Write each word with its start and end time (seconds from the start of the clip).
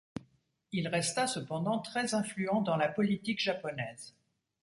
Il 0.71 0.87
resta 0.87 1.27
cependant 1.27 1.77
très 1.77 2.15
influent 2.15 2.61
dans 2.63 2.75
la 2.75 2.87
politique 2.89 3.37
japonaise. 3.39 4.15